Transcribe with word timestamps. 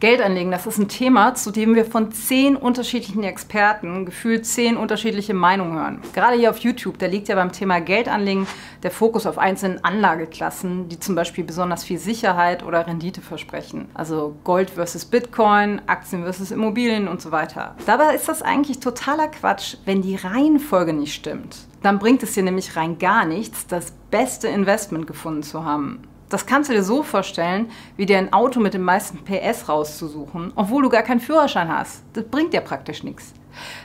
Geldanlegen, 0.00 0.52
das 0.52 0.66
ist 0.66 0.78
ein 0.78 0.88
Thema, 0.88 1.34
zu 1.34 1.50
dem 1.50 1.74
wir 1.74 1.84
von 1.84 2.12
zehn 2.12 2.54
unterschiedlichen 2.54 3.24
Experten 3.24 4.06
gefühlt 4.06 4.46
zehn 4.46 4.76
unterschiedliche 4.76 5.34
Meinungen 5.34 5.76
hören. 5.76 6.02
Gerade 6.14 6.36
hier 6.36 6.50
auf 6.50 6.58
YouTube, 6.58 6.98
da 6.98 7.06
liegt 7.06 7.26
ja 7.26 7.34
beim 7.34 7.50
Thema 7.50 7.80
Geldanlegen 7.80 8.46
der 8.84 8.92
Fokus 8.92 9.26
auf 9.26 9.38
einzelnen 9.38 9.82
Anlageklassen, 9.82 10.88
die 10.88 11.00
zum 11.00 11.16
Beispiel 11.16 11.42
besonders 11.42 11.82
viel 11.82 11.98
Sicherheit 11.98 12.62
oder 12.62 12.86
Rendite 12.86 13.20
versprechen. 13.20 13.88
Also 13.94 14.36
Gold 14.44 14.70
versus 14.70 15.04
Bitcoin, 15.04 15.82
Aktien 15.86 16.22
versus 16.22 16.52
Immobilien 16.52 17.08
und 17.08 17.20
so 17.20 17.32
weiter. 17.32 17.74
Dabei 17.84 18.14
ist 18.14 18.28
das 18.28 18.42
eigentlich 18.42 18.78
totaler 18.78 19.26
Quatsch, 19.26 19.78
wenn 19.84 20.02
die 20.02 20.14
Reihenfolge 20.14 20.92
nicht 20.92 21.14
stimmt. 21.14 21.56
Dann 21.82 21.98
bringt 21.98 22.22
es 22.22 22.34
dir 22.34 22.42
nämlich 22.42 22.76
rein 22.76 22.98
gar 22.98 23.24
nichts, 23.24 23.66
das 23.66 23.92
beste 24.10 24.48
Investment 24.48 25.06
gefunden 25.06 25.42
zu 25.42 25.64
haben. 25.64 26.02
Das 26.28 26.44
kannst 26.44 26.68
du 26.68 26.74
dir 26.74 26.82
so 26.82 27.02
vorstellen, 27.02 27.70
wie 27.96 28.04
dir 28.04 28.18
ein 28.18 28.32
Auto 28.32 28.60
mit 28.60 28.74
den 28.74 28.82
meisten 28.82 29.24
PS 29.24 29.68
rauszusuchen, 29.68 30.52
obwohl 30.56 30.82
du 30.82 30.90
gar 30.90 31.02
keinen 31.02 31.20
Führerschein 31.20 31.74
hast. 31.74 32.02
Das 32.12 32.24
bringt 32.24 32.52
dir 32.52 32.60
praktisch 32.60 33.02
nichts. 33.02 33.32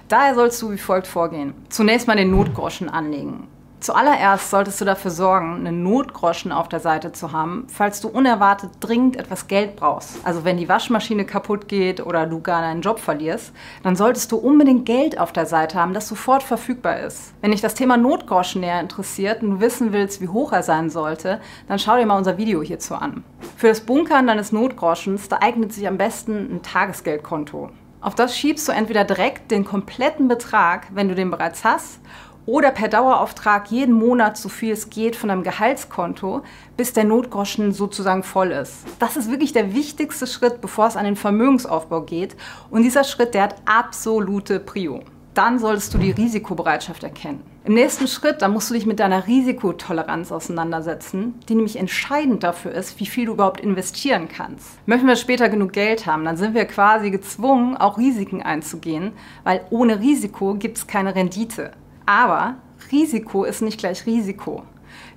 Daher 0.10 0.36
sollst 0.36 0.62
du 0.62 0.72
wie 0.72 0.78
folgt 0.78 1.08
vorgehen. 1.08 1.54
Zunächst 1.70 2.08
mal 2.08 2.18
den 2.18 2.32
Notgroschen 2.32 2.90
anlegen. 2.90 3.48
Zuallererst 3.84 4.50
solltest 4.50 4.80
du 4.80 4.86
dafür 4.86 5.12
sorgen, 5.12 5.56
einen 5.58 5.84
Notgroschen 5.84 6.54
auf 6.54 6.70
der 6.70 6.80
Seite 6.80 7.12
zu 7.12 7.34
haben, 7.34 7.68
falls 7.68 8.00
du 8.00 8.08
unerwartet 8.08 8.70
dringend 8.80 9.18
etwas 9.18 9.48
Geld 9.48 9.76
brauchst. 9.76 10.26
Also 10.26 10.46
wenn 10.46 10.56
die 10.56 10.70
Waschmaschine 10.70 11.26
kaputt 11.26 11.68
geht 11.68 12.00
oder 12.00 12.26
du 12.26 12.40
gar 12.40 12.62
deinen 12.62 12.80
Job 12.80 12.98
verlierst, 12.98 13.52
dann 13.84 13.98
solltest 13.98 14.32
du 14.32 14.38
unbedingt 14.38 14.86
Geld 14.86 15.20
auf 15.20 15.34
der 15.34 15.46
Seite 15.46 15.78
haben, 15.78 15.94
das 15.94 16.08
sofort 16.08 16.44
verfügbar 16.44 17.02
ist. 17.02 17.34
Wenn 17.42 17.52
dich 17.52 17.60
das 17.60 17.74
Thema 17.74 17.98
Notgroschen 17.98 18.62
näher 18.62 18.80
interessiert 18.80 19.44
und 19.44 19.50
du 19.50 19.60
wissen 19.60 19.92
willst, 19.92 20.22
wie 20.22 20.30
hoch 20.30 20.54
er 20.54 20.64
sein 20.64 20.90
sollte, 20.90 21.42
dann 21.68 21.78
schau 21.78 21.98
dir 21.98 22.06
mal 22.06 22.18
unser 22.18 22.38
Video 22.38 22.62
hierzu 22.62 22.96
an. 22.96 23.26
Für 23.58 23.68
das 23.68 23.82
Bunkern 23.82 24.28
deines 24.28 24.54
Notgroschens, 24.54 25.28
da 25.28 25.40
eignet 25.42 25.74
sich 25.74 25.90
am 25.90 25.98
besten 25.98 26.56
ein 26.56 26.62
Tagesgeldkonto. 26.62 27.70
Auf 28.00 28.16
das 28.16 28.38
schiebst 28.38 28.68
du 28.68 28.74
entweder 28.74 29.06
direkt 29.06 29.52
den 29.52 29.64
kompletten 29.64 30.30
Betrag, 30.30 30.88
wenn 30.94 31.08
du 31.08 31.16
den 31.16 31.32
bereits 31.32 31.64
hast, 31.64 32.00
oder 32.46 32.72
per 32.72 32.88
Dauerauftrag 32.88 33.72
jeden 33.72 33.94
Monat 33.94 34.38
so 34.38 34.50
viel 34.50 34.74
es 34.74 34.90
geht 34.90 35.16
von 35.16 35.30
deinem 35.30 35.44
Gehaltskonto, 35.44 36.42
bis 36.78 36.94
der 36.94 37.06
Notgroschen 37.06 37.72
sozusagen 37.72 38.24
voll 38.24 38.52
ist. 38.52 38.86
Das 39.00 39.18
ist 39.18 39.30
wirklich 39.30 39.54
der 39.54 39.74
wichtigste 39.74 40.28
Schritt, 40.28 40.62
bevor 40.62 40.88
es 40.88 40.98
an 40.98 41.06
den 41.06 41.16
Vermögensaufbau 41.16 42.02
geht. 42.02 42.36
Und 42.70 42.84
dieser 42.84 43.04
Schritt, 43.04 43.34
der 43.34 43.44
hat 43.44 43.56
absolute 43.66 44.60
Prio. 44.60 45.02
Dann 45.34 45.58
solltest 45.58 45.94
du 45.94 45.98
die 45.98 46.12
Risikobereitschaft 46.12 47.04
erkennen. 47.04 47.42
Im 47.66 47.76
nächsten 47.76 48.08
Schritt, 48.08 48.42
da 48.42 48.50
musst 48.50 48.70
du 48.70 48.74
dich 48.74 48.86
mit 48.86 49.00
deiner 49.00 49.26
Risikotoleranz 49.26 50.32
auseinandersetzen, 50.32 51.36
die 51.48 51.56
nämlich 51.56 51.78
entscheidend 51.78 52.44
dafür 52.44 52.72
ist, 52.74 53.00
wie 53.00 53.06
viel 53.06 53.28
du 53.28 53.34
überhaupt 53.34 53.62
investieren 53.62 54.28
kannst. 54.28 54.86
Möchten 54.86 55.08
wir 55.08 55.16
später 55.16 55.48
genug 55.48 55.72
Geld 55.72 56.06
haben, 56.06 56.26
dann 56.26 56.36
sind 56.36 56.54
wir 56.54 56.66
quasi 56.66 57.10
gezwungen, 57.10 57.78
auch 57.78 57.98
Risiken 57.98 58.44
einzugehen, 58.44 59.14
weil 59.46 59.62
ohne 59.70 60.02
Risiko 60.02 60.56
gibt 60.56 60.78
es 60.78 60.88
keine 60.88 61.16
Rendite. 61.16 61.72
Aber 62.06 62.56
Risiko 62.92 63.44
ist 63.44 63.62
nicht 63.62 63.80
gleich 63.80 64.06
Risiko. 64.06 64.64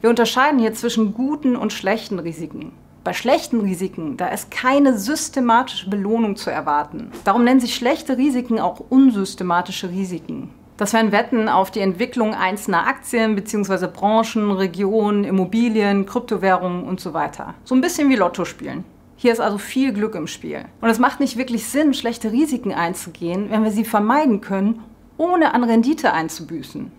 Wir 0.00 0.10
unterscheiden 0.10 0.58
hier 0.58 0.74
zwischen 0.74 1.14
guten 1.14 1.56
und 1.56 1.72
schlechten 1.72 2.18
Risiken. 2.18 2.72
Bei 3.02 3.12
schlechten 3.12 3.60
Risiken, 3.60 4.16
da 4.16 4.28
ist 4.28 4.50
keine 4.50 4.98
systematische 4.98 5.88
Belohnung 5.88 6.36
zu 6.36 6.50
erwarten. 6.50 7.10
Darum 7.24 7.44
nennen 7.44 7.60
sich 7.60 7.74
schlechte 7.74 8.18
Risiken 8.18 8.58
auch 8.58 8.80
unsystematische 8.88 9.90
Risiken. 9.90 10.50
Das 10.76 10.92
wären 10.92 11.12
Wetten 11.12 11.48
auf 11.48 11.70
die 11.70 11.80
Entwicklung 11.80 12.34
einzelner 12.34 12.86
Aktien 12.86 13.34
bzw. 13.34 13.86
Branchen, 13.86 14.50
Regionen, 14.50 15.24
Immobilien, 15.24 16.04
Kryptowährungen 16.04 16.84
und 16.84 17.00
so 17.00 17.14
weiter. 17.14 17.54
So 17.64 17.74
ein 17.74 17.80
bisschen 17.80 18.10
wie 18.10 18.16
Lotto 18.16 18.44
spielen. 18.44 18.84
Hier 19.16 19.32
ist 19.32 19.40
also 19.40 19.56
viel 19.56 19.92
Glück 19.92 20.14
im 20.14 20.26
Spiel. 20.26 20.66
Und 20.80 20.90
es 20.90 20.98
macht 20.98 21.20
nicht 21.20 21.38
wirklich 21.38 21.66
Sinn, 21.66 21.94
schlechte 21.94 22.32
Risiken 22.32 22.74
einzugehen, 22.74 23.50
wenn 23.50 23.64
wir 23.64 23.70
sie 23.70 23.84
vermeiden 23.84 24.42
können 24.42 24.82
ohne 25.18 25.54
an 25.54 25.64
Rendite 25.64 26.12
einzubüßen. 26.12 26.90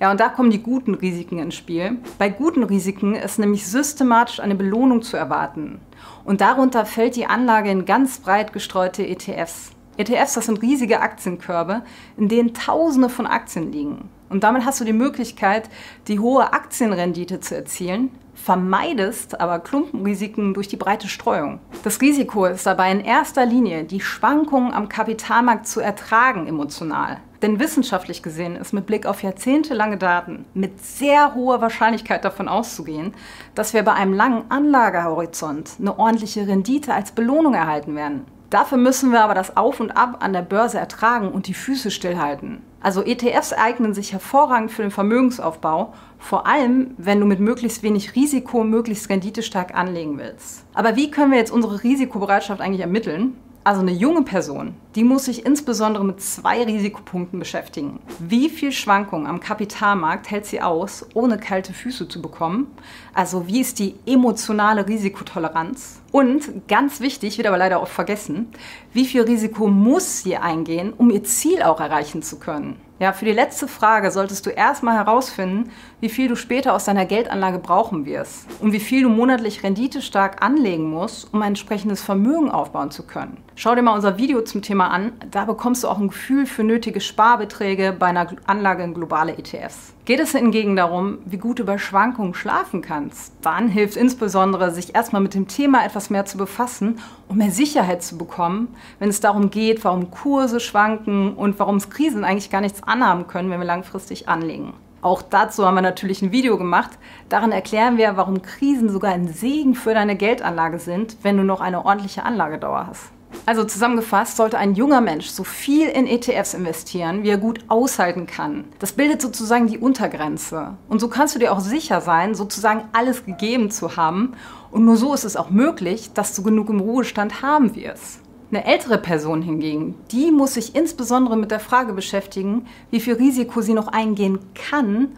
Ja, 0.00 0.10
und 0.10 0.20
da 0.20 0.28
kommen 0.28 0.50
die 0.50 0.62
guten 0.62 0.94
Risiken 0.94 1.38
ins 1.38 1.54
Spiel. 1.54 1.98
Bei 2.18 2.28
guten 2.28 2.64
Risiken 2.64 3.14
ist 3.14 3.38
nämlich 3.38 3.66
systematisch 3.66 4.40
eine 4.40 4.54
Belohnung 4.54 5.02
zu 5.02 5.16
erwarten. 5.16 5.80
Und 6.24 6.40
darunter 6.40 6.84
fällt 6.84 7.16
die 7.16 7.26
Anlage 7.26 7.70
in 7.70 7.84
ganz 7.84 8.18
breit 8.18 8.52
gestreute 8.52 9.06
ETFs. 9.06 9.70
ETFs, 9.96 10.34
das 10.34 10.46
sind 10.46 10.62
riesige 10.62 11.00
Aktienkörbe, 11.00 11.82
in 12.16 12.28
denen 12.28 12.54
Tausende 12.54 13.08
von 13.08 13.26
Aktien 13.26 13.70
liegen. 13.70 14.08
Und 14.28 14.42
damit 14.42 14.64
hast 14.64 14.80
du 14.80 14.84
die 14.84 14.92
Möglichkeit, 14.92 15.70
die 16.08 16.18
hohe 16.18 16.52
Aktienrendite 16.52 17.38
zu 17.38 17.54
erzielen, 17.54 18.10
vermeidest 18.34 19.40
aber 19.40 19.58
Klumpenrisiken 19.58 20.54
durch 20.54 20.68
die 20.68 20.76
breite 20.76 21.08
Streuung. 21.08 21.60
Das 21.82 22.00
Risiko 22.00 22.46
ist 22.46 22.66
dabei 22.66 22.92
in 22.92 23.00
erster 23.00 23.46
Linie, 23.46 23.84
die 23.84 24.00
Schwankungen 24.00 24.72
am 24.72 24.88
Kapitalmarkt 24.88 25.66
zu 25.66 25.80
ertragen 25.80 26.46
emotional. 26.46 27.18
Denn 27.42 27.60
wissenschaftlich 27.60 28.22
gesehen 28.22 28.56
ist 28.56 28.72
mit 28.72 28.86
Blick 28.86 29.04
auf 29.04 29.22
jahrzehntelange 29.22 29.98
Daten 29.98 30.46
mit 30.54 30.82
sehr 30.82 31.34
hoher 31.34 31.60
Wahrscheinlichkeit 31.60 32.24
davon 32.24 32.48
auszugehen, 32.48 33.12
dass 33.54 33.74
wir 33.74 33.82
bei 33.82 33.92
einem 33.92 34.14
langen 34.14 34.50
Anlagehorizont 34.50 35.72
eine 35.78 35.98
ordentliche 35.98 36.46
Rendite 36.46 36.94
als 36.94 37.12
Belohnung 37.12 37.52
erhalten 37.52 37.94
werden. 37.96 38.24
Dafür 38.54 38.78
müssen 38.78 39.10
wir 39.10 39.20
aber 39.22 39.34
das 39.34 39.56
Auf 39.56 39.80
und 39.80 39.90
Ab 39.96 40.18
an 40.20 40.32
der 40.32 40.42
Börse 40.42 40.78
ertragen 40.78 41.32
und 41.32 41.48
die 41.48 41.54
Füße 41.54 41.90
stillhalten. 41.90 42.62
Also 42.80 43.02
ETFs 43.02 43.52
eignen 43.52 43.94
sich 43.94 44.12
hervorragend 44.12 44.70
für 44.70 44.82
den 44.82 44.92
Vermögensaufbau, 44.92 45.92
vor 46.20 46.46
allem 46.46 46.94
wenn 46.96 47.18
du 47.18 47.26
mit 47.26 47.40
möglichst 47.40 47.82
wenig 47.82 48.14
Risiko 48.14 48.62
möglichst 48.62 49.10
renditestark 49.10 49.74
anlegen 49.74 50.18
willst. 50.18 50.64
Aber 50.72 50.94
wie 50.94 51.10
können 51.10 51.32
wir 51.32 51.38
jetzt 51.38 51.50
unsere 51.50 51.82
Risikobereitschaft 51.82 52.60
eigentlich 52.60 52.82
ermitteln? 52.82 53.36
Also 53.66 53.80
eine 53.80 53.92
junge 53.92 54.20
Person, 54.20 54.74
die 54.94 55.04
muss 55.04 55.24
sich 55.24 55.46
insbesondere 55.46 56.04
mit 56.04 56.20
zwei 56.20 56.62
Risikopunkten 56.64 57.38
beschäftigen. 57.38 57.98
Wie 58.18 58.50
viel 58.50 58.72
Schwankung 58.72 59.26
am 59.26 59.40
Kapitalmarkt 59.40 60.30
hält 60.30 60.44
sie 60.44 60.60
aus, 60.60 61.06
ohne 61.14 61.38
kalte 61.38 61.72
Füße 61.72 62.06
zu 62.06 62.20
bekommen? 62.20 62.66
Also 63.14 63.46
wie 63.48 63.62
ist 63.62 63.78
die 63.78 63.94
emotionale 64.04 64.86
Risikotoleranz? 64.86 66.02
Und 66.12 66.68
ganz 66.68 67.00
wichtig, 67.00 67.38
wird 67.38 67.48
aber 67.48 67.56
leider 67.56 67.80
oft 67.80 67.94
vergessen, 67.94 68.48
wie 68.92 69.06
viel 69.06 69.22
Risiko 69.22 69.66
muss 69.68 70.22
sie 70.22 70.36
eingehen, 70.36 70.92
um 70.92 71.08
ihr 71.08 71.24
Ziel 71.24 71.62
auch 71.62 71.80
erreichen 71.80 72.20
zu 72.22 72.38
können? 72.38 72.76
Ja, 73.04 73.12
für 73.12 73.26
die 73.26 73.32
letzte 73.32 73.68
Frage 73.68 74.10
solltest 74.10 74.46
du 74.46 74.50
erstmal 74.50 74.94
herausfinden, 74.94 75.70
wie 76.00 76.08
viel 76.08 76.26
du 76.26 76.36
später 76.36 76.72
aus 76.72 76.86
deiner 76.86 77.04
Geldanlage 77.04 77.58
brauchen 77.58 78.06
wirst 78.06 78.46
und 78.62 78.72
wie 78.72 78.80
viel 78.80 79.02
du 79.02 79.10
monatlich 79.10 79.62
renditestark 79.62 80.42
anlegen 80.42 80.88
musst, 80.88 81.28
um 81.34 81.42
ein 81.42 81.48
entsprechendes 81.48 82.00
Vermögen 82.00 82.50
aufbauen 82.50 82.90
zu 82.90 83.02
können. 83.02 83.36
Schau 83.56 83.74
dir 83.74 83.82
mal 83.82 83.94
unser 83.94 84.16
Video 84.16 84.40
zum 84.40 84.62
Thema 84.62 84.88
an, 84.88 85.12
da 85.30 85.44
bekommst 85.44 85.84
du 85.84 85.88
auch 85.88 85.98
ein 85.98 86.08
Gefühl 86.08 86.46
für 86.46 86.64
nötige 86.64 87.00
Sparbeträge 87.00 87.94
bei 87.96 88.06
einer 88.06 88.26
Anlage 88.46 88.82
in 88.82 88.94
globale 88.94 89.36
ETFs. 89.36 89.92
Geht 90.06 90.20
es 90.20 90.32
hingegen 90.32 90.76
darum, 90.76 91.18
wie 91.24 91.38
gut 91.38 91.60
du 91.60 91.64
bei 91.64 91.78
Schwankungen 91.78 92.34
schlafen 92.34 92.82
kannst, 92.82 93.32
dann 93.42 93.68
hilft 93.68 93.96
insbesondere, 93.96 94.70
sich 94.70 94.94
erstmal 94.94 95.22
mit 95.22 95.34
dem 95.34 95.46
Thema 95.48 95.84
etwas 95.84 96.10
mehr 96.10 96.26
zu 96.26 96.36
befassen, 96.36 96.98
um 97.28 97.38
mehr 97.38 97.50
Sicherheit 97.50 98.02
zu 98.02 98.18
bekommen, 98.18 98.68
wenn 98.98 99.08
es 99.08 99.20
darum 99.20 99.50
geht, 99.50 99.82
warum 99.84 100.10
Kurse 100.10 100.60
schwanken 100.60 101.32
und 101.34 101.58
warum 101.58 101.76
es 101.76 101.88
Krisen 101.88 102.24
eigentlich 102.24 102.50
gar 102.50 102.60
nichts 102.60 102.82
anhaben 102.94 103.26
können, 103.26 103.50
wenn 103.50 103.58
wir 103.60 103.66
langfristig 103.66 104.28
anlegen. 104.28 104.72
Auch 105.02 105.20
dazu 105.20 105.66
haben 105.66 105.74
wir 105.74 105.82
natürlich 105.82 106.22
ein 106.22 106.32
Video 106.32 106.56
gemacht. 106.56 106.92
Darin 107.28 107.52
erklären 107.52 107.98
wir, 107.98 108.16
warum 108.16 108.40
Krisen 108.40 108.88
sogar 108.88 109.12
ein 109.12 109.28
Segen 109.28 109.74
für 109.74 109.92
deine 109.92 110.16
Geldanlage 110.16 110.78
sind, 110.78 111.18
wenn 111.22 111.36
du 111.36 111.42
noch 111.42 111.60
eine 111.60 111.84
ordentliche 111.84 112.22
Anlagedauer 112.22 112.86
hast. 112.86 113.10
Also 113.46 113.64
zusammengefasst 113.64 114.36
sollte 114.36 114.56
ein 114.56 114.74
junger 114.74 115.00
Mensch 115.00 115.26
so 115.26 115.44
viel 115.44 115.88
in 115.88 116.06
ETFs 116.06 116.54
investieren, 116.54 117.22
wie 117.22 117.28
er 117.28 117.36
gut 117.36 117.64
aushalten 117.68 118.26
kann. 118.26 118.64
Das 118.78 118.92
bildet 118.92 119.20
sozusagen 119.20 119.66
die 119.66 119.76
Untergrenze. 119.76 120.78
Und 120.88 121.00
so 121.00 121.08
kannst 121.08 121.34
du 121.34 121.38
dir 121.38 121.52
auch 121.52 121.60
sicher 121.60 122.00
sein, 122.00 122.34
sozusagen 122.34 122.84
alles 122.92 123.26
gegeben 123.26 123.70
zu 123.70 123.96
haben. 123.96 124.32
Und 124.70 124.86
nur 124.86 124.96
so 124.96 125.12
ist 125.12 125.24
es 125.24 125.36
auch 125.36 125.50
möglich, 125.50 126.12
dass 126.14 126.34
du 126.34 126.42
genug 126.42 126.70
im 126.70 126.80
Ruhestand 126.80 127.42
haben 127.42 127.74
wirst. 127.74 128.20
Eine 128.54 128.66
ältere 128.66 128.98
Person 128.98 129.42
hingegen, 129.42 129.96
die 130.12 130.30
muss 130.30 130.54
sich 130.54 130.76
insbesondere 130.76 131.36
mit 131.36 131.50
der 131.50 131.58
Frage 131.58 131.92
beschäftigen, 131.92 132.68
wie 132.92 133.00
viel 133.00 133.14
Risiko 133.14 133.62
sie 133.62 133.74
noch 133.74 133.88
eingehen 133.88 134.38
kann, 134.54 135.08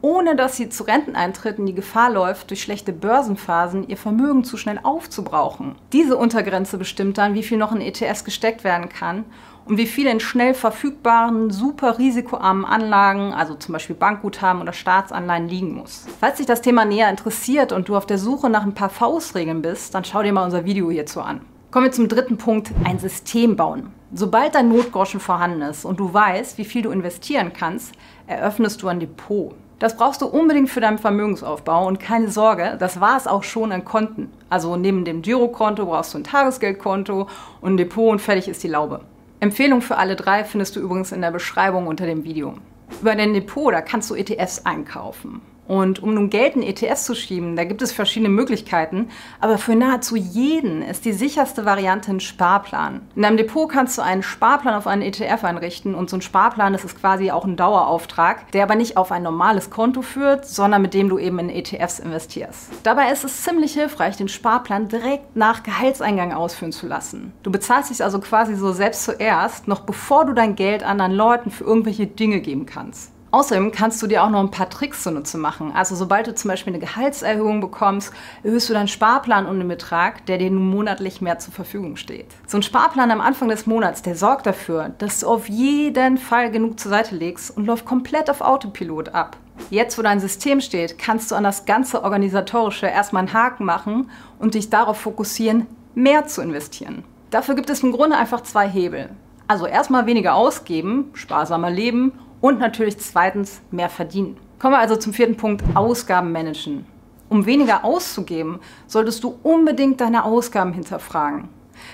ohne 0.00 0.36
dass 0.36 0.56
sie 0.56 0.70
zu 0.70 0.84
Renteneintritten 0.84 1.66
die 1.66 1.74
Gefahr 1.74 2.10
läuft, 2.10 2.48
durch 2.48 2.62
schlechte 2.62 2.94
Börsenphasen 2.94 3.86
ihr 3.88 3.98
Vermögen 3.98 4.42
zu 4.42 4.56
schnell 4.56 4.80
aufzubrauchen. 4.82 5.74
Diese 5.92 6.16
Untergrenze 6.16 6.78
bestimmt 6.78 7.18
dann, 7.18 7.34
wie 7.34 7.42
viel 7.42 7.58
noch 7.58 7.74
in 7.74 7.82
ETS 7.82 8.24
gesteckt 8.24 8.64
werden 8.64 8.88
kann 8.88 9.26
und 9.66 9.76
wie 9.76 9.86
viel 9.86 10.06
in 10.06 10.18
schnell 10.18 10.54
verfügbaren, 10.54 11.50
super 11.50 11.98
risikoarmen 11.98 12.64
Anlagen, 12.64 13.34
also 13.34 13.52
zum 13.52 13.74
Beispiel 13.74 13.96
Bankguthaben 13.96 14.62
oder 14.62 14.72
Staatsanleihen, 14.72 15.46
liegen 15.46 15.74
muss. 15.74 16.06
Falls 16.20 16.38
dich 16.38 16.46
das 16.46 16.62
Thema 16.62 16.86
näher 16.86 17.10
interessiert 17.10 17.70
und 17.70 17.90
du 17.90 17.96
auf 17.96 18.06
der 18.06 18.16
Suche 18.16 18.48
nach 18.48 18.62
ein 18.62 18.72
paar 18.72 18.88
Faustregeln 18.88 19.60
bist, 19.60 19.94
dann 19.94 20.06
schau 20.06 20.22
dir 20.22 20.32
mal 20.32 20.46
unser 20.46 20.64
Video 20.64 20.90
hierzu 20.90 21.20
an. 21.20 21.42
Kommen 21.70 21.84
wir 21.84 21.92
zum 21.92 22.08
dritten 22.08 22.38
Punkt, 22.38 22.72
ein 22.84 22.98
System 22.98 23.54
bauen. 23.54 23.92
Sobald 24.14 24.54
dein 24.54 24.70
Notgroschen 24.70 25.20
vorhanden 25.20 25.60
ist 25.60 25.84
und 25.84 26.00
du 26.00 26.14
weißt, 26.14 26.56
wie 26.56 26.64
viel 26.64 26.80
du 26.80 26.90
investieren 26.90 27.52
kannst, 27.52 27.92
eröffnest 28.26 28.80
du 28.80 28.88
ein 28.88 29.00
Depot. 29.00 29.54
Das 29.78 29.98
brauchst 29.98 30.22
du 30.22 30.26
unbedingt 30.26 30.70
für 30.70 30.80
deinen 30.80 30.96
Vermögensaufbau 30.96 31.86
und 31.86 32.00
keine 32.00 32.30
Sorge, 32.30 32.76
das 32.80 33.02
war 33.02 33.18
es 33.18 33.26
auch 33.26 33.42
schon 33.42 33.70
an 33.70 33.84
Konten. 33.84 34.30
Also 34.48 34.76
neben 34.76 35.04
dem 35.04 35.20
Girokonto 35.20 35.84
brauchst 35.84 36.14
du 36.14 36.18
ein 36.18 36.24
Tagesgeldkonto 36.24 37.28
und 37.60 37.74
ein 37.74 37.76
Depot 37.76 38.12
und 38.12 38.22
fertig 38.22 38.48
ist 38.48 38.62
die 38.62 38.68
Laube. 38.68 39.02
Empfehlung 39.40 39.82
für 39.82 39.98
alle 39.98 40.16
drei 40.16 40.44
findest 40.44 40.74
du 40.74 40.80
übrigens 40.80 41.12
in 41.12 41.20
der 41.20 41.32
Beschreibung 41.32 41.86
unter 41.86 42.06
dem 42.06 42.24
Video. 42.24 42.54
Über 43.02 43.14
dein 43.14 43.34
Depot, 43.34 43.74
da 43.74 43.82
kannst 43.82 44.08
du 44.08 44.14
ETFs 44.14 44.64
einkaufen. 44.64 45.42
Und 45.68 46.02
um 46.02 46.14
nun 46.14 46.30
Geld 46.30 46.56
in 46.56 46.62
ETS 46.62 47.04
zu 47.04 47.14
schieben, 47.14 47.54
da 47.54 47.64
gibt 47.64 47.82
es 47.82 47.92
verschiedene 47.92 48.30
Möglichkeiten, 48.30 49.10
aber 49.38 49.58
für 49.58 49.76
nahezu 49.76 50.16
jeden 50.16 50.80
ist 50.80 51.04
die 51.04 51.12
sicherste 51.12 51.66
Variante 51.66 52.10
ein 52.10 52.20
Sparplan. 52.20 53.02
In 53.14 53.22
deinem 53.22 53.36
Depot 53.36 53.70
kannst 53.70 53.98
du 53.98 54.02
einen 54.02 54.22
Sparplan 54.22 54.74
auf 54.74 54.86
einen 54.86 55.02
ETF 55.02 55.44
einrichten 55.44 55.94
und 55.94 56.08
so 56.08 56.16
ein 56.16 56.22
Sparplan, 56.22 56.72
das 56.72 56.84
ist 56.84 56.98
quasi 56.98 57.30
auch 57.30 57.44
ein 57.44 57.56
Dauerauftrag, 57.56 58.50
der 58.52 58.62
aber 58.62 58.76
nicht 58.76 58.96
auf 58.96 59.12
ein 59.12 59.22
normales 59.22 59.68
Konto 59.68 60.00
führt, 60.00 60.46
sondern 60.46 60.80
mit 60.80 60.94
dem 60.94 61.10
du 61.10 61.18
eben 61.18 61.38
in 61.38 61.50
ETFs 61.50 61.98
investierst. 61.98 62.70
Dabei 62.82 63.12
ist 63.12 63.24
es 63.24 63.42
ziemlich 63.42 63.74
hilfreich, 63.74 64.16
den 64.16 64.28
Sparplan 64.28 64.88
direkt 64.88 65.36
nach 65.36 65.62
Gehaltseingang 65.62 66.32
ausführen 66.32 66.72
zu 66.72 66.86
lassen. 66.86 67.34
Du 67.42 67.50
bezahlst 67.52 67.90
dich 67.90 68.02
also 68.02 68.20
quasi 68.20 68.56
so 68.56 68.72
selbst 68.72 69.04
zuerst, 69.04 69.68
noch 69.68 69.80
bevor 69.80 70.24
du 70.24 70.32
dein 70.32 70.56
Geld 70.56 70.82
anderen 70.82 71.12
Leuten 71.12 71.50
für 71.50 71.64
irgendwelche 71.64 72.06
Dinge 72.06 72.40
geben 72.40 72.64
kannst. 72.64 73.12
Außerdem 73.30 73.72
kannst 73.72 74.02
du 74.02 74.06
dir 74.06 74.24
auch 74.24 74.30
noch 74.30 74.40
ein 74.40 74.50
paar 74.50 74.70
Tricks 74.70 75.02
zunutze 75.02 75.36
machen. 75.36 75.72
Also 75.74 75.94
sobald 75.94 76.26
du 76.26 76.34
zum 76.34 76.48
Beispiel 76.48 76.72
eine 76.72 76.80
Gehaltserhöhung 76.80 77.60
bekommst, 77.60 78.12
erhöhst 78.42 78.70
du 78.70 78.72
deinen 78.72 78.88
Sparplan 78.88 79.46
um 79.46 79.58
den 79.58 79.68
Betrag, 79.68 80.24
der 80.26 80.38
dir 80.38 80.50
nun 80.50 80.70
monatlich 80.70 81.20
mehr 81.20 81.38
zur 81.38 81.52
Verfügung 81.52 81.96
steht. 81.96 82.26
So 82.46 82.56
ein 82.56 82.62
Sparplan 82.62 83.10
am 83.10 83.20
Anfang 83.20 83.48
des 83.48 83.66
Monats, 83.66 84.00
der 84.00 84.16
sorgt 84.16 84.46
dafür, 84.46 84.92
dass 84.98 85.20
du 85.20 85.26
auf 85.26 85.48
jeden 85.48 86.16
Fall 86.16 86.50
genug 86.50 86.80
zur 86.80 86.90
Seite 86.90 87.16
legst 87.16 87.54
und 87.54 87.66
läuft 87.66 87.84
komplett 87.84 88.30
auf 88.30 88.40
Autopilot 88.40 89.10
ab. 89.10 89.36
Jetzt, 89.68 89.98
wo 89.98 90.02
dein 90.02 90.20
System 90.20 90.62
steht, 90.62 90.98
kannst 90.98 91.30
du 91.30 91.34
an 91.34 91.44
das 91.44 91.66
ganze 91.66 92.04
Organisatorische 92.04 92.86
erstmal 92.86 93.24
einen 93.24 93.34
Haken 93.34 93.64
machen 93.64 94.10
und 94.38 94.54
dich 94.54 94.70
darauf 94.70 94.98
fokussieren, 94.98 95.66
mehr 95.94 96.26
zu 96.26 96.40
investieren. 96.40 97.04
Dafür 97.30 97.54
gibt 97.54 97.68
es 97.68 97.82
im 97.82 97.92
Grunde 97.92 98.16
einfach 98.16 98.40
zwei 98.42 98.66
Hebel. 98.66 99.10
Also 99.48 99.66
erstmal 99.66 100.06
weniger 100.06 100.34
ausgeben, 100.34 101.10
sparsamer 101.12 101.70
leben 101.70 102.12
und 102.40 102.58
natürlich 102.58 102.98
zweitens 102.98 103.60
mehr 103.70 103.88
verdienen. 103.88 104.36
Kommen 104.58 104.74
wir 104.74 104.78
also 104.78 104.96
zum 104.96 105.12
vierten 105.12 105.36
Punkt, 105.36 105.62
Ausgaben 105.74 106.32
managen. 106.32 106.86
Um 107.28 107.46
weniger 107.46 107.84
auszugeben, 107.84 108.60
solltest 108.86 109.22
du 109.22 109.38
unbedingt 109.42 110.00
deine 110.00 110.24
Ausgaben 110.24 110.72
hinterfragen. 110.72 111.48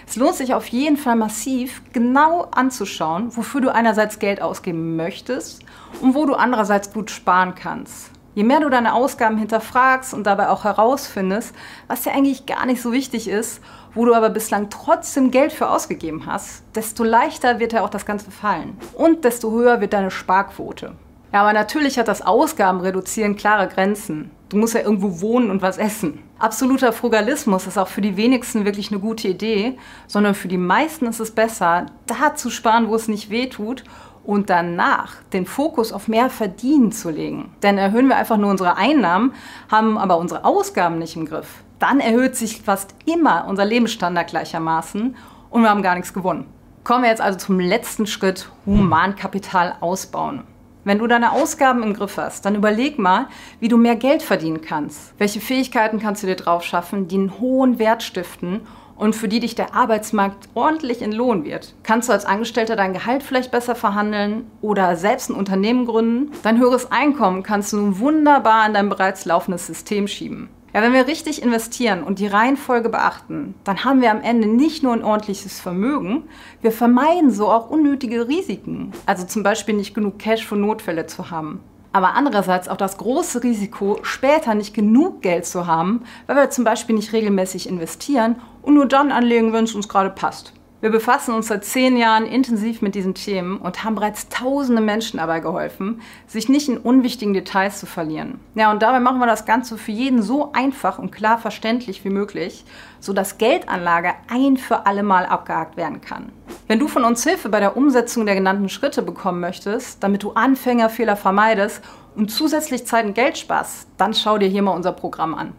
Es 0.06 0.16
lohnt 0.16 0.36
sich 0.36 0.54
auf 0.54 0.66
jeden 0.68 0.96
Fall 0.96 1.16
massiv 1.16 1.82
genau 1.92 2.48
anzuschauen, 2.52 3.36
wofür 3.36 3.60
du 3.60 3.74
einerseits 3.74 4.18
Geld 4.18 4.40
ausgeben 4.40 4.96
möchtest 4.96 5.62
und 6.00 6.14
wo 6.14 6.24
du 6.24 6.34
andererseits 6.34 6.92
gut 6.92 7.10
sparen 7.10 7.54
kannst. 7.54 8.10
Je 8.34 8.42
mehr 8.42 8.58
du 8.58 8.68
deine 8.68 8.94
Ausgaben 8.94 9.38
hinterfragst 9.38 10.12
und 10.12 10.26
dabei 10.26 10.48
auch 10.48 10.64
herausfindest, 10.64 11.54
was 11.86 12.02
dir 12.02 12.12
eigentlich 12.12 12.46
gar 12.46 12.66
nicht 12.66 12.82
so 12.82 12.92
wichtig 12.92 13.28
ist, 13.28 13.60
wo 13.94 14.04
du 14.04 14.14
aber 14.14 14.28
bislang 14.28 14.70
trotzdem 14.70 15.30
Geld 15.30 15.52
für 15.52 15.70
ausgegeben 15.70 16.26
hast, 16.26 16.64
desto 16.74 17.04
leichter 17.04 17.60
wird 17.60 17.72
dir 17.72 17.84
auch 17.84 17.90
das 17.90 18.06
Ganze 18.06 18.32
fallen. 18.32 18.76
Und 18.94 19.24
desto 19.24 19.52
höher 19.52 19.80
wird 19.80 19.92
deine 19.92 20.10
Sparquote. 20.10 20.96
Ja, 21.32 21.42
aber 21.42 21.52
natürlich 21.52 21.98
hat 21.98 22.08
das 22.08 22.22
Ausgaben 22.22 22.80
reduzieren 22.80 23.36
klare 23.36 23.68
Grenzen. 23.68 24.30
Du 24.48 24.56
musst 24.56 24.74
ja 24.74 24.80
irgendwo 24.80 25.20
wohnen 25.20 25.50
und 25.50 25.62
was 25.62 25.78
essen. 25.78 26.20
Absoluter 26.38 26.92
Frugalismus 26.92 27.66
ist 27.66 27.78
auch 27.78 27.88
für 27.88 28.00
die 28.00 28.16
wenigsten 28.16 28.64
wirklich 28.64 28.90
eine 28.90 29.00
gute 29.00 29.28
Idee, 29.28 29.78
sondern 30.08 30.34
für 30.34 30.48
die 30.48 30.58
meisten 30.58 31.06
ist 31.06 31.20
es 31.20 31.30
besser, 31.30 31.86
da 32.06 32.34
zu 32.34 32.50
sparen, 32.50 32.88
wo 32.88 32.94
es 32.96 33.08
nicht 33.08 33.30
weh 33.30 33.48
tut 33.48 33.84
und 34.24 34.50
danach 34.50 35.16
den 35.32 35.46
Fokus 35.46 35.92
auf 35.92 36.08
mehr 36.08 36.30
Verdienen 36.30 36.92
zu 36.92 37.10
legen. 37.10 37.54
Denn 37.62 37.78
erhöhen 37.78 38.08
wir 38.08 38.16
einfach 38.16 38.36
nur 38.36 38.50
unsere 38.50 38.76
Einnahmen, 38.76 39.32
haben 39.70 39.98
aber 39.98 40.18
unsere 40.18 40.44
Ausgaben 40.44 40.98
nicht 40.98 41.16
im 41.16 41.26
Griff. 41.26 41.62
Dann 41.78 42.00
erhöht 42.00 42.36
sich 42.36 42.62
fast 42.62 42.94
immer 43.06 43.46
unser 43.48 43.64
Lebensstandard 43.64 44.28
gleichermaßen 44.28 45.16
und 45.50 45.62
wir 45.62 45.70
haben 45.70 45.82
gar 45.82 45.94
nichts 45.94 46.14
gewonnen. 46.14 46.46
Kommen 46.84 47.02
wir 47.02 47.10
jetzt 47.10 47.22
also 47.22 47.38
zum 47.38 47.60
letzten 47.60 48.06
Schritt, 48.06 48.50
Humankapital 48.66 49.76
ausbauen. 49.80 50.44
Wenn 50.84 50.98
du 50.98 51.06
deine 51.06 51.32
Ausgaben 51.32 51.82
im 51.82 51.94
Griff 51.94 52.18
hast, 52.18 52.44
dann 52.44 52.54
überleg 52.54 52.98
mal, 52.98 53.26
wie 53.58 53.68
du 53.68 53.78
mehr 53.78 53.96
Geld 53.96 54.22
verdienen 54.22 54.60
kannst. 54.60 55.14
Welche 55.16 55.40
Fähigkeiten 55.40 55.98
kannst 55.98 56.22
du 56.22 56.26
dir 56.26 56.36
drauf 56.36 56.62
schaffen, 56.62 57.08
die 57.08 57.16
einen 57.16 57.40
hohen 57.40 57.78
Wert 57.78 58.02
stiften 58.02 58.60
und 58.96 59.14
für 59.16 59.28
die 59.28 59.40
dich 59.40 59.54
der 59.54 59.74
Arbeitsmarkt 59.74 60.48
ordentlich 60.54 61.02
entlohnen 61.02 61.44
wird. 61.44 61.74
Kannst 61.82 62.08
du 62.08 62.12
als 62.12 62.24
Angestellter 62.24 62.76
dein 62.76 62.92
Gehalt 62.92 63.22
vielleicht 63.22 63.50
besser 63.50 63.74
verhandeln 63.74 64.46
oder 64.60 64.96
selbst 64.96 65.30
ein 65.30 65.36
Unternehmen 65.36 65.86
gründen? 65.86 66.32
Dein 66.42 66.58
höheres 66.58 66.90
Einkommen 66.90 67.42
kannst 67.42 67.72
du 67.72 67.76
nun 67.76 67.98
wunderbar 67.98 68.66
in 68.66 68.74
dein 68.74 68.88
bereits 68.88 69.24
laufendes 69.24 69.66
System 69.66 70.06
schieben. 70.06 70.48
Ja, 70.72 70.82
wenn 70.82 70.92
wir 70.92 71.06
richtig 71.06 71.40
investieren 71.40 72.02
und 72.02 72.18
die 72.18 72.26
Reihenfolge 72.26 72.88
beachten, 72.88 73.54
dann 73.62 73.84
haben 73.84 74.00
wir 74.00 74.10
am 74.10 74.22
Ende 74.22 74.48
nicht 74.48 74.82
nur 74.82 74.92
ein 74.92 75.04
ordentliches 75.04 75.60
Vermögen, 75.60 76.24
wir 76.62 76.72
vermeiden 76.72 77.30
so 77.30 77.48
auch 77.48 77.70
unnötige 77.70 78.26
Risiken. 78.26 78.90
Also 79.06 79.24
zum 79.24 79.44
Beispiel 79.44 79.76
nicht 79.76 79.94
genug 79.94 80.18
Cash 80.18 80.44
für 80.44 80.56
Notfälle 80.56 81.06
zu 81.06 81.30
haben 81.30 81.60
aber 81.94 82.14
andererseits 82.14 82.68
auch 82.68 82.76
das 82.76 82.96
große 82.96 83.44
Risiko, 83.44 84.00
später 84.02 84.56
nicht 84.56 84.74
genug 84.74 85.22
Geld 85.22 85.46
zu 85.46 85.68
haben, 85.68 86.02
weil 86.26 86.34
wir 86.34 86.50
zum 86.50 86.64
Beispiel 86.64 86.96
nicht 86.96 87.12
regelmäßig 87.12 87.68
investieren 87.68 88.34
und 88.62 88.74
nur 88.74 88.86
dann 88.86 89.12
anlegen, 89.12 89.52
wenn 89.52 89.62
es 89.62 89.76
uns 89.76 89.88
gerade 89.88 90.10
passt. 90.10 90.52
Wir 90.80 90.90
befassen 90.90 91.32
uns 91.34 91.46
seit 91.46 91.64
zehn 91.64 91.96
Jahren 91.96 92.26
intensiv 92.26 92.82
mit 92.82 92.96
diesen 92.96 93.14
Themen 93.14 93.58
und 93.58 93.84
haben 93.84 93.94
bereits 93.94 94.28
tausende 94.28 94.82
Menschen 94.82 95.18
dabei 95.18 95.38
geholfen, 95.38 96.02
sich 96.26 96.48
nicht 96.48 96.68
in 96.68 96.78
unwichtigen 96.78 97.32
Details 97.32 97.78
zu 97.78 97.86
verlieren. 97.86 98.40
Ja, 98.56 98.72
und 98.72 98.82
dabei 98.82 98.98
machen 98.98 99.20
wir 99.20 99.26
das 99.26 99.46
Ganze 99.46 99.78
für 99.78 99.92
jeden 99.92 100.20
so 100.20 100.52
einfach 100.52 100.98
und 100.98 101.12
klar 101.12 101.38
verständlich 101.38 102.04
wie 102.04 102.10
möglich, 102.10 102.64
sodass 102.98 103.38
Geldanlage 103.38 104.14
ein 104.28 104.56
für 104.56 104.84
alle 104.84 105.04
Mal 105.04 105.26
abgehakt 105.26 105.76
werden 105.76 106.00
kann. 106.00 106.32
Wenn 106.66 106.78
du 106.78 106.88
von 106.88 107.04
uns 107.04 107.22
Hilfe 107.22 107.50
bei 107.50 107.60
der 107.60 107.76
Umsetzung 107.76 108.24
der 108.24 108.34
genannten 108.34 108.70
Schritte 108.70 109.02
bekommen 109.02 109.38
möchtest, 109.40 110.02
damit 110.02 110.22
du 110.22 110.32
Anfängerfehler 110.32 111.14
vermeidest 111.14 111.82
und 112.16 112.30
zusätzlich 112.30 112.86
Zeit 112.86 113.04
und 113.04 113.14
Geld 113.14 113.36
sparst, 113.36 113.86
dann 113.98 114.14
schau 114.14 114.38
dir 114.38 114.48
hier 114.48 114.62
mal 114.62 114.70
unser 114.70 114.92
Programm 114.92 115.34
an. 115.34 115.52